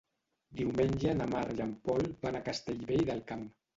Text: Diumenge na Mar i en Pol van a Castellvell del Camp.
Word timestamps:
Diumenge 0.61 1.13
na 1.19 1.27
Mar 1.33 1.43
i 1.59 1.63
en 1.67 1.75
Pol 1.89 2.09
van 2.25 2.41
a 2.41 2.45
Castellvell 2.49 3.05
del 3.11 3.23
Camp. 3.33 3.45